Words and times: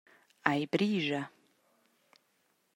Ei 0.51 0.61
brischa. 0.71 1.21